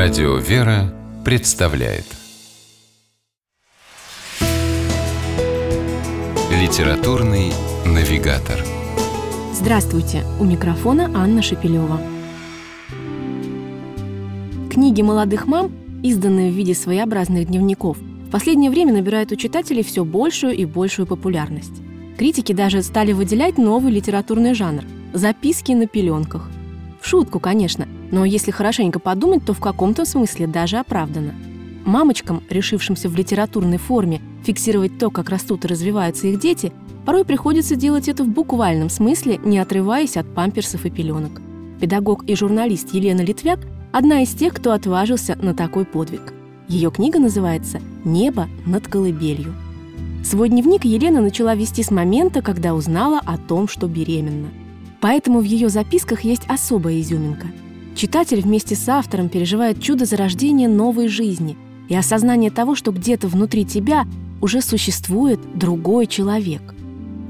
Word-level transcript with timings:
Радио 0.00 0.36
«Вера» 0.36 0.94
представляет 1.24 2.04
Литературный 6.52 7.52
навигатор 7.84 8.64
Здравствуйте! 9.52 10.22
У 10.38 10.44
микрофона 10.44 11.10
Анна 11.16 11.42
Шепелева. 11.42 12.00
Книги 14.70 15.02
молодых 15.02 15.48
мам, 15.48 15.72
изданные 16.04 16.52
в 16.52 16.54
виде 16.54 16.74
своеобразных 16.74 17.48
дневников, 17.48 17.98
в 17.98 18.30
последнее 18.30 18.70
время 18.70 18.92
набирают 18.92 19.32
у 19.32 19.34
читателей 19.34 19.82
все 19.82 20.04
большую 20.04 20.54
и 20.54 20.64
большую 20.64 21.08
популярность. 21.08 21.82
Критики 22.16 22.52
даже 22.52 22.84
стали 22.84 23.10
выделять 23.10 23.58
новый 23.58 23.90
литературный 23.90 24.54
жанр– 24.54 24.84
записки 25.12 25.72
на 25.72 25.88
пеленках. 25.88 26.48
В 27.00 27.08
шутку, 27.08 27.40
конечно, 27.40 27.88
но 28.10 28.24
если 28.24 28.50
хорошенько 28.50 28.98
подумать, 28.98 29.44
то 29.44 29.52
в 29.52 29.60
каком-то 29.60 30.04
смысле 30.04 30.46
даже 30.46 30.78
оправдано. 30.78 31.34
Мамочкам, 31.84 32.42
решившимся 32.50 33.08
в 33.08 33.16
литературной 33.16 33.78
форме 33.78 34.20
фиксировать 34.44 34.98
то, 34.98 35.10
как 35.10 35.30
растут 35.30 35.64
и 35.64 35.68
развиваются 35.68 36.26
их 36.26 36.38
дети, 36.38 36.72
порой 37.04 37.24
приходится 37.24 37.76
делать 37.76 38.08
это 38.08 38.24
в 38.24 38.28
буквальном 38.28 38.90
смысле, 38.90 39.38
не 39.44 39.58
отрываясь 39.58 40.16
от 40.16 40.32
памперсов 40.34 40.86
и 40.86 40.90
пеленок. 40.90 41.40
Педагог 41.80 42.24
и 42.24 42.34
журналист 42.34 42.92
Елена 42.92 43.22
Литвяк– 43.22 43.60
одна 43.92 44.22
из 44.22 44.30
тех, 44.30 44.54
кто 44.54 44.72
отважился 44.72 45.36
на 45.36 45.54
такой 45.54 45.84
подвиг. 45.84 46.32
Ее 46.68 46.90
книга 46.90 47.18
называется 47.18 47.80
«Небо 48.04 48.48
над 48.66 48.86
колыбелью». 48.88 49.54
Свой 50.24 50.50
дневник 50.50 50.84
Елена 50.84 51.20
начала 51.20 51.54
вести 51.54 51.82
с 51.82 51.90
момента, 51.90 52.42
когда 52.42 52.74
узнала 52.74 53.20
о 53.24 53.38
том, 53.38 53.68
что 53.68 53.86
беременна. 53.86 54.48
Поэтому 55.00 55.40
в 55.40 55.44
ее 55.44 55.68
записках 55.68 56.22
есть 56.22 56.42
особая 56.48 57.00
изюминка– 57.00 57.46
Читатель 57.98 58.40
вместе 58.40 58.76
с 58.76 58.88
автором 58.88 59.28
переживает 59.28 59.82
чудо 59.82 60.04
зарождения 60.04 60.68
новой 60.68 61.08
жизни 61.08 61.56
и 61.88 61.96
осознание 61.96 62.52
того, 62.52 62.76
что 62.76 62.92
где-то 62.92 63.26
внутри 63.26 63.64
тебя 63.64 64.06
уже 64.40 64.62
существует 64.62 65.40
другой 65.58 66.06
человек. 66.06 66.62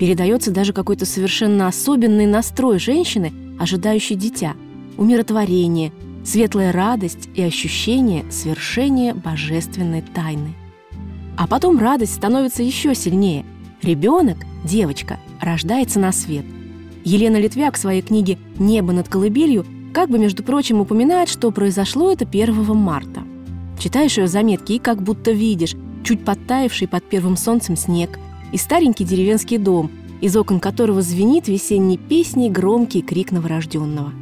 Передается 0.00 0.50
даже 0.50 0.72
какой-то 0.72 1.06
совершенно 1.06 1.68
особенный 1.68 2.26
настрой 2.26 2.80
женщины, 2.80 3.32
ожидающей 3.60 4.16
дитя, 4.16 4.54
умиротворение, 4.98 5.92
светлая 6.24 6.72
радость 6.72 7.28
и 7.36 7.42
ощущение 7.42 8.24
свершения 8.32 9.14
божественной 9.14 10.02
тайны. 10.02 10.52
А 11.36 11.46
потом 11.46 11.78
радость 11.78 12.16
становится 12.16 12.64
еще 12.64 12.96
сильнее. 12.96 13.46
Ребенок, 13.82 14.38
девочка, 14.64 15.20
рождается 15.40 16.00
на 16.00 16.10
свет. 16.10 16.44
Елена 17.04 17.36
Литвяк 17.36 17.76
в 17.76 17.78
своей 17.78 18.02
книге 18.02 18.36
«Небо 18.58 18.92
над 18.92 19.08
колыбелью» 19.08 19.64
как 19.96 20.10
бы, 20.10 20.18
между 20.18 20.42
прочим, 20.42 20.82
упоминает, 20.82 21.30
что 21.30 21.50
произошло 21.50 22.12
это 22.12 22.26
1 22.26 22.76
марта. 22.76 23.22
Читаешь 23.78 24.18
ее 24.18 24.28
заметки 24.28 24.72
и 24.72 24.78
как 24.78 25.00
будто 25.00 25.30
видишь 25.30 25.74
чуть 26.04 26.22
подтаявший 26.22 26.86
под 26.86 27.02
первым 27.08 27.38
солнцем 27.38 27.76
снег 27.76 28.18
и 28.52 28.58
старенький 28.58 29.04
деревенский 29.04 29.56
дом, 29.56 29.90
из 30.20 30.36
окон 30.36 30.60
которого 30.60 31.00
звенит 31.00 31.48
весенней 31.48 31.96
песней 31.96 32.50
громкий 32.50 33.00
крик 33.00 33.32
новорожденного. 33.32 34.12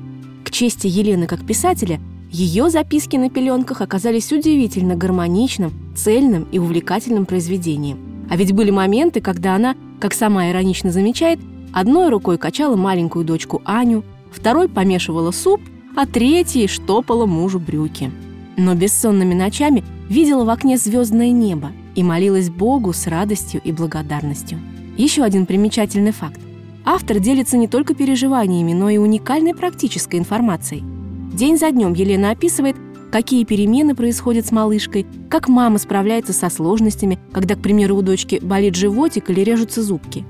К 0.44 0.52
чести 0.52 0.86
Елены 0.86 1.26
как 1.26 1.44
писателя, 1.44 1.98
ее 2.30 2.70
записки 2.70 3.16
на 3.16 3.28
пеленках 3.28 3.80
оказались 3.80 4.30
удивительно 4.30 4.94
гармоничным, 4.94 5.72
цельным 5.96 6.46
и 6.52 6.60
увлекательным 6.60 7.26
произведением. 7.26 7.98
А 8.30 8.36
ведь 8.36 8.52
были 8.52 8.70
моменты, 8.70 9.20
когда 9.20 9.56
она, 9.56 9.74
как 9.98 10.14
сама 10.14 10.52
иронично 10.52 10.92
замечает, 10.92 11.40
одной 11.72 12.10
рукой 12.10 12.38
качала 12.38 12.76
маленькую 12.76 13.24
дочку 13.24 13.60
Аню, 13.64 14.04
второй 14.34 14.68
помешивала 14.68 15.30
суп, 15.30 15.60
а 15.96 16.06
третий 16.06 16.66
штопала 16.66 17.26
мужу 17.26 17.60
брюки. 17.60 18.10
Но 18.56 18.74
бессонными 18.74 19.34
ночами 19.34 19.84
видела 20.08 20.44
в 20.44 20.50
окне 20.50 20.76
звездное 20.76 21.30
небо 21.30 21.72
и 21.94 22.02
молилась 22.02 22.50
Богу 22.50 22.92
с 22.92 23.06
радостью 23.06 23.60
и 23.64 23.72
благодарностью. 23.72 24.58
Еще 24.96 25.22
один 25.22 25.46
примечательный 25.46 26.12
факт. 26.12 26.40
Автор 26.84 27.18
делится 27.18 27.56
не 27.56 27.66
только 27.66 27.94
переживаниями, 27.94 28.72
но 28.72 28.90
и 28.90 28.98
уникальной 28.98 29.54
практической 29.54 30.16
информацией. 30.16 30.84
День 31.32 31.56
за 31.56 31.70
днем 31.70 31.94
Елена 31.94 32.30
описывает, 32.30 32.76
какие 33.10 33.44
перемены 33.44 33.94
происходят 33.94 34.46
с 34.46 34.52
малышкой, 34.52 35.06
как 35.30 35.48
мама 35.48 35.78
справляется 35.78 36.32
со 36.32 36.50
сложностями, 36.50 37.18
когда, 37.32 37.54
к 37.54 37.62
примеру, 37.62 37.96
у 37.96 38.02
дочки 38.02 38.38
болит 38.42 38.74
животик 38.74 39.30
или 39.30 39.40
режутся 39.40 39.82
зубки. 39.82 40.24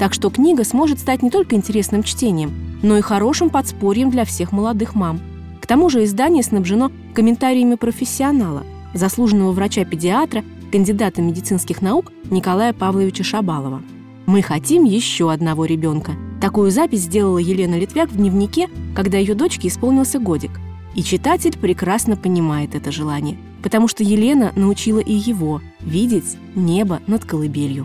Так 0.00 0.14
что 0.14 0.30
книга 0.30 0.64
сможет 0.64 0.98
стать 0.98 1.22
не 1.22 1.28
только 1.28 1.56
интересным 1.56 2.02
чтением, 2.02 2.54
но 2.82 2.96
и 2.96 3.02
хорошим 3.02 3.50
подспорьем 3.50 4.10
для 4.10 4.24
всех 4.24 4.50
молодых 4.50 4.94
мам. 4.94 5.20
К 5.60 5.66
тому 5.66 5.90
же 5.90 6.04
издание 6.04 6.42
снабжено 6.42 6.90
комментариями 7.12 7.74
профессионала, 7.74 8.62
заслуженного 8.94 9.52
врача-педиатра, 9.52 10.42
кандидата 10.72 11.20
медицинских 11.20 11.82
наук 11.82 12.12
Николая 12.30 12.72
Павловича 12.72 13.24
Шабалова. 13.24 13.82
«Мы 14.24 14.40
хотим 14.40 14.84
еще 14.84 15.30
одного 15.30 15.66
ребенка». 15.66 16.12
Такую 16.40 16.70
запись 16.70 17.02
сделала 17.02 17.36
Елена 17.36 17.78
Литвяк 17.78 18.08
в 18.08 18.16
дневнике, 18.16 18.70
когда 18.96 19.18
ее 19.18 19.34
дочке 19.34 19.68
исполнился 19.68 20.18
годик. 20.18 20.52
И 20.94 21.02
читатель 21.02 21.58
прекрасно 21.58 22.16
понимает 22.16 22.74
это 22.74 22.90
желание, 22.90 23.36
потому 23.62 23.86
что 23.86 24.02
Елена 24.02 24.50
научила 24.56 25.00
и 25.00 25.12
его 25.12 25.60
видеть 25.80 26.38
небо 26.54 27.00
над 27.06 27.26
колыбелью. 27.26 27.84